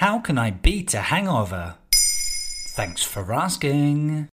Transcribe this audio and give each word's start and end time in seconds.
How 0.00 0.18
can 0.18 0.38
I 0.38 0.50
beat 0.50 0.94
a 0.94 1.02
hangover? 1.02 1.74
Thanks 2.70 3.02
for 3.02 3.34
asking. 3.34 4.30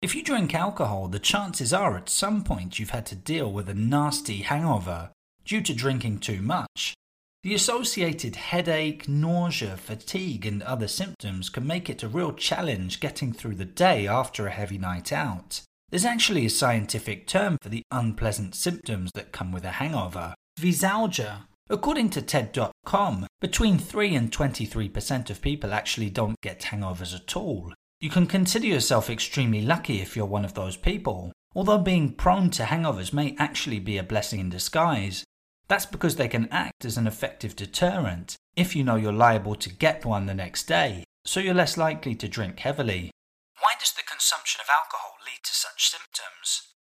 If 0.00 0.14
you 0.14 0.22
drink 0.22 0.54
alcohol, 0.54 1.08
the 1.08 1.18
chances 1.18 1.72
are 1.72 1.96
at 1.96 2.08
some 2.08 2.44
point 2.44 2.78
you've 2.78 2.90
had 2.90 3.06
to 3.06 3.16
deal 3.16 3.50
with 3.50 3.68
a 3.68 3.74
nasty 3.74 4.42
hangover 4.42 5.10
due 5.44 5.62
to 5.62 5.74
drinking 5.74 6.20
too 6.20 6.40
much. 6.40 6.94
The 7.42 7.56
associated 7.56 8.36
headache, 8.36 9.08
nausea, 9.08 9.76
fatigue, 9.76 10.46
and 10.46 10.62
other 10.62 10.86
symptoms 10.86 11.48
can 11.48 11.66
make 11.66 11.90
it 11.90 12.04
a 12.04 12.08
real 12.08 12.32
challenge 12.32 13.00
getting 13.00 13.32
through 13.32 13.56
the 13.56 13.64
day 13.64 14.06
after 14.06 14.46
a 14.46 14.52
heavy 14.52 14.78
night 14.78 15.12
out. 15.12 15.62
There's 15.88 16.04
actually 16.04 16.46
a 16.46 16.50
scientific 16.50 17.26
term 17.26 17.58
for 17.60 17.68
the 17.68 17.82
unpleasant 17.90 18.54
symptoms 18.54 19.10
that 19.16 19.32
come 19.32 19.50
with 19.50 19.64
a 19.64 19.72
hangover 19.72 20.34
veisalgia. 20.56 21.46
According 21.72 22.10
to 22.10 22.22
TED.com, 22.22 23.28
between 23.40 23.78
3 23.78 24.16
and 24.16 24.32
23% 24.32 25.30
of 25.30 25.40
people 25.40 25.72
actually 25.72 26.10
don't 26.10 26.40
get 26.40 26.62
hangovers 26.62 27.14
at 27.14 27.36
all. 27.36 27.72
You 28.00 28.10
can 28.10 28.26
consider 28.26 28.66
yourself 28.66 29.08
extremely 29.08 29.60
lucky 29.60 30.00
if 30.00 30.16
you're 30.16 30.26
one 30.26 30.44
of 30.44 30.54
those 30.54 30.76
people, 30.76 31.30
although 31.54 31.78
being 31.78 32.12
prone 32.12 32.50
to 32.50 32.64
hangovers 32.64 33.12
may 33.12 33.36
actually 33.38 33.78
be 33.78 33.98
a 33.98 34.02
blessing 34.02 34.40
in 34.40 34.50
disguise. 34.50 35.22
That's 35.68 35.86
because 35.86 36.16
they 36.16 36.26
can 36.26 36.48
act 36.50 36.84
as 36.84 36.96
an 36.96 37.06
effective 37.06 37.54
deterrent 37.54 38.34
if 38.56 38.74
you 38.74 38.82
know 38.82 38.96
you're 38.96 39.12
liable 39.12 39.54
to 39.54 39.70
get 39.72 40.04
one 40.04 40.26
the 40.26 40.34
next 40.34 40.66
day, 40.66 41.04
so 41.24 41.38
you're 41.38 41.54
less 41.54 41.76
likely 41.76 42.16
to 42.16 42.26
drink 42.26 42.58
heavily. 42.58 43.12
Why 43.60 43.74
does 43.78 43.92
the 43.92 44.02
consumption 44.02 44.60
of 44.60 44.68
alcohol 44.68 45.12
lead 45.24 45.44
to 45.44 45.54
such 45.54 45.88
symptoms? 45.88 46.74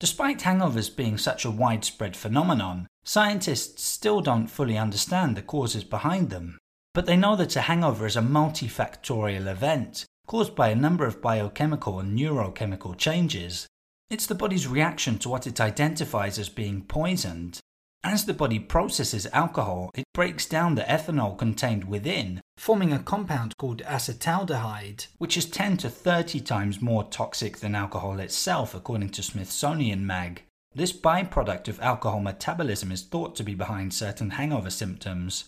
Despite 0.00 0.40
hangovers 0.40 0.90
being 0.94 1.18
such 1.18 1.44
a 1.44 1.50
widespread 1.52 2.16
phenomenon, 2.16 2.88
scientists 3.04 3.82
still 3.82 4.20
don't 4.20 4.46
fully 4.46 4.78
understand 4.78 5.36
the 5.36 5.42
causes 5.42 5.84
behind 5.84 6.30
them. 6.30 6.58
But 6.94 7.06
they 7.06 7.16
know 7.16 7.36
that 7.36 7.56
a 7.56 7.62
hangover 7.62 8.06
is 8.06 8.16
a 8.16 8.20
multifactorial 8.20 9.46
event 9.46 10.04
caused 10.26 10.54
by 10.54 10.68
a 10.68 10.76
number 10.76 11.06
of 11.06 11.20
biochemical 11.20 11.98
and 11.98 12.18
neurochemical 12.18 12.96
changes. 12.96 13.66
It's 14.10 14.26
the 14.26 14.34
body's 14.34 14.68
reaction 14.68 15.18
to 15.18 15.28
what 15.28 15.46
it 15.46 15.60
identifies 15.60 16.38
as 16.38 16.48
being 16.48 16.82
poisoned. 16.82 17.60
As 18.04 18.24
the 18.24 18.34
body 18.34 18.58
processes 18.58 19.28
alcohol, 19.32 19.90
it 19.94 20.04
breaks 20.12 20.46
down 20.46 20.74
the 20.74 20.82
ethanol 20.82 21.38
contained 21.38 21.84
within, 21.84 22.40
forming 22.56 22.92
a 22.92 22.98
compound 22.98 23.56
called 23.58 23.80
acetaldehyde, 23.82 25.06
which 25.18 25.36
is 25.36 25.46
10 25.46 25.76
to 25.78 25.88
30 25.88 26.40
times 26.40 26.82
more 26.82 27.04
toxic 27.04 27.58
than 27.58 27.74
alcohol 27.74 28.18
itself, 28.18 28.74
according 28.74 29.10
to 29.10 29.22
Smithsonian 29.22 30.04
Mag. 30.04 30.42
This 30.74 30.92
byproduct 30.92 31.68
of 31.68 31.80
alcohol 31.80 32.20
metabolism 32.20 32.90
is 32.92 33.02
thought 33.02 33.36
to 33.36 33.44
be 33.44 33.54
behind 33.54 33.92
certain 33.92 34.30
hangover 34.30 34.70
symptoms. 34.70 35.44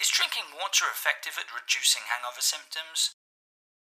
Is 0.00 0.08
drinking 0.08 0.44
water 0.54 0.86
effective 0.90 1.34
at 1.38 1.52
reducing 1.54 2.02
hangover 2.08 2.40
symptoms? 2.40 3.12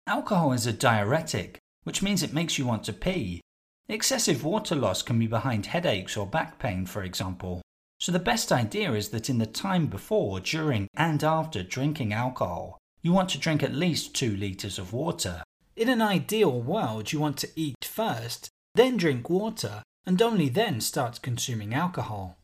Alcohol 0.07 0.53
is 0.53 0.67
a 0.67 0.73
diuretic, 0.73 1.59
which 1.83 2.01
means 2.01 2.23
it 2.23 2.33
makes 2.33 2.59
you 2.59 2.65
want 2.67 2.85
to 2.85 2.93
pee. 2.93 3.41
Excessive 3.89 4.45
water 4.45 4.77
loss 4.77 5.03
can 5.03 5.19
be 5.19 5.27
behind 5.27 5.67
headaches 5.67 6.17
or 6.17 6.27
back 6.27 6.61
pain, 6.61 6.87
for 6.87 7.03
example. 7.03 7.61
So 7.99 8.13
the 8.13 8.21
best 8.21 8.53
idea 8.53 8.93
is 8.93 9.09
that 9.09 9.29
in 9.29 9.39
the 9.39 9.47
time 9.47 9.89
before, 9.89 10.39
during, 10.39 10.87
and 10.95 11.25
after 11.25 11.65
drinking 11.65 12.13
alcohol, 12.13 12.79
you 13.03 13.13
want 13.13 13.31
to 13.31 13.39
drink 13.39 13.65
at 13.65 13.75
least 13.75 14.15
2 14.15 14.37
litres 14.37 14.79
of 14.79 14.93
water. 14.93 15.43
In 15.75 15.89
an 15.89 16.03
ideal 16.03 16.61
world, 16.63 17.13
you 17.13 17.19
want 17.19 17.37
to 17.39 17.51
eat 17.57 17.85
first, 17.85 18.49
then 18.77 18.97
drink 18.97 19.29
water, 19.29 19.83
and 20.07 20.21
only 20.23 20.49
then 20.49 20.81
starts 20.81 21.19
consuming 21.19 21.75
alcohol. 21.75 22.37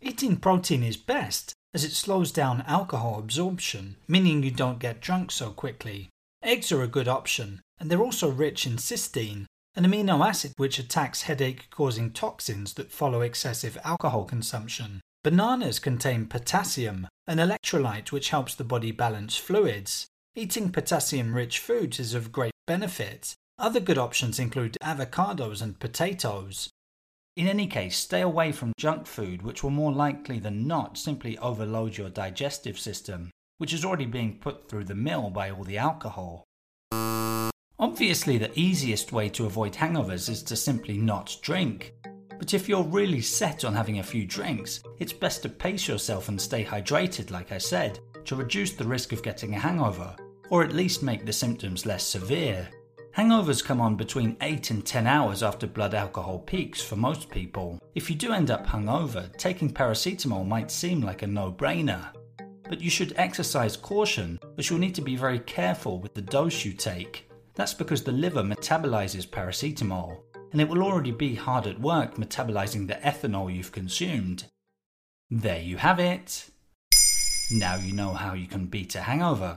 Eating 0.00 0.36
protein 0.36 0.82
is 0.82 0.96
best 0.96 1.52
as 1.74 1.84
it 1.84 1.92
slows 1.92 2.32
down 2.32 2.62
alcohol 2.66 3.18
absorption, 3.18 3.96
meaning 4.08 4.42
you 4.42 4.50
don't 4.50 4.78
get 4.78 5.00
drunk 5.00 5.30
so 5.30 5.50
quickly. 5.50 6.08
Eggs 6.42 6.70
are 6.72 6.82
a 6.82 6.88
good 6.88 7.08
option, 7.08 7.60
and 7.78 7.90
they're 7.90 8.02
also 8.02 8.30
rich 8.30 8.66
in 8.66 8.76
cysteine, 8.76 9.46
an 9.74 9.84
amino 9.84 10.26
acid 10.26 10.52
which 10.56 10.78
attacks 10.78 11.22
headache 11.22 11.68
causing 11.70 12.10
toxins 12.10 12.74
that 12.74 12.92
follow 12.92 13.20
excessive 13.20 13.76
alcohol 13.84 14.24
consumption. 14.24 15.00
Bananas 15.22 15.78
contain 15.78 16.26
potassium, 16.26 17.08
an 17.26 17.38
electrolyte 17.38 18.12
which 18.12 18.30
helps 18.30 18.54
the 18.54 18.64
body 18.64 18.92
balance 18.92 19.36
fluids. 19.36 20.06
Eating 20.34 20.70
potassium 20.70 21.34
rich 21.34 21.58
foods 21.58 21.98
is 21.98 22.14
of 22.14 22.32
great 22.32 22.52
benefit. 22.66 23.34
Other 23.58 23.80
good 23.80 23.96
options 23.96 24.38
include 24.38 24.76
avocados 24.82 25.62
and 25.62 25.80
potatoes. 25.80 26.68
In 27.36 27.48
any 27.48 27.66
case, 27.66 27.96
stay 27.96 28.20
away 28.20 28.52
from 28.52 28.72
junk 28.78 29.06
food, 29.06 29.40
which 29.42 29.62
will 29.62 29.70
more 29.70 29.92
likely 29.92 30.38
than 30.38 30.66
not 30.66 30.98
simply 30.98 31.38
overload 31.38 31.96
your 31.96 32.10
digestive 32.10 32.78
system, 32.78 33.30
which 33.56 33.72
is 33.72 33.84
already 33.84 34.04
being 34.04 34.38
put 34.38 34.68
through 34.68 34.84
the 34.84 34.94
mill 34.94 35.30
by 35.30 35.50
all 35.50 35.64
the 35.64 35.78
alcohol. 35.78 36.44
Obviously, 37.78 38.36
the 38.36 38.58
easiest 38.58 39.12
way 39.12 39.28
to 39.30 39.46
avoid 39.46 39.74
hangovers 39.74 40.28
is 40.28 40.42
to 40.42 40.56
simply 40.56 40.98
not 40.98 41.36
drink. 41.42 41.94
But 42.38 42.52
if 42.52 42.68
you're 42.68 42.82
really 42.82 43.22
set 43.22 43.64
on 43.64 43.74
having 43.74 43.98
a 43.98 44.02
few 44.02 44.26
drinks, 44.26 44.82
it's 44.98 45.12
best 45.12 45.42
to 45.42 45.48
pace 45.48 45.88
yourself 45.88 46.28
and 46.28 46.40
stay 46.40 46.62
hydrated, 46.62 47.30
like 47.30 47.52
I 47.52 47.58
said, 47.58 48.00
to 48.26 48.36
reduce 48.36 48.72
the 48.72 48.86
risk 48.86 49.12
of 49.12 49.22
getting 49.22 49.54
a 49.54 49.58
hangover, 49.58 50.14
or 50.50 50.62
at 50.62 50.74
least 50.74 51.02
make 51.02 51.24
the 51.24 51.32
symptoms 51.32 51.86
less 51.86 52.04
severe. 52.04 52.68
Hangovers 53.16 53.64
come 53.64 53.80
on 53.80 53.96
between 53.96 54.36
8 54.42 54.70
and 54.72 54.84
10 54.84 55.06
hours 55.06 55.42
after 55.42 55.66
blood 55.66 55.94
alcohol 55.94 56.38
peaks 56.38 56.82
for 56.82 56.96
most 56.96 57.30
people. 57.30 57.78
If 57.94 58.10
you 58.10 58.16
do 58.16 58.34
end 58.34 58.50
up 58.50 58.66
hungover, 58.66 59.34
taking 59.38 59.72
paracetamol 59.72 60.46
might 60.46 60.70
seem 60.70 61.00
like 61.00 61.22
a 61.22 61.26
no 61.26 61.50
brainer. 61.50 62.10
But 62.68 62.82
you 62.82 62.90
should 62.90 63.14
exercise 63.16 63.74
caution, 63.74 64.38
as 64.58 64.68
you'll 64.68 64.80
need 64.80 64.94
to 64.96 65.00
be 65.00 65.16
very 65.16 65.38
careful 65.38 65.98
with 65.98 66.12
the 66.12 66.20
dose 66.20 66.62
you 66.62 66.74
take. 66.74 67.26
That's 67.54 67.72
because 67.72 68.04
the 68.04 68.12
liver 68.12 68.42
metabolizes 68.42 69.26
paracetamol, 69.26 70.18
and 70.52 70.60
it 70.60 70.68
will 70.68 70.82
already 70.82 71.12
be 71.12 71.34
hard 71.34 71.66
at 71.66 71.80
work 71.80 72.16
metabolizing 72.16 72.86
the 72.86 72.96
ethanol 72.96 73.54
you've 73.54 73.72
consumed. 73.72 74.44
There 75.30 75.62
you 75.62 75.78
have 75.78 76.00
it. 76.00 76.50
Now 77.50 77.76
you 77.76 77.94
know 77.94 78.12
how 78.12 78.34
you 78.34 78.46
can 78.46 78.66
beat 78.66 78.94
a 78.94 79.00
hangover. 79.00 79.56